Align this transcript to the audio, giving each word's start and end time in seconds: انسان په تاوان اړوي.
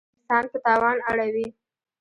انسان 0.19 0.43
په 0.51 0.57
تاوان 0.65 0.97
اړوي. 1.09 1.47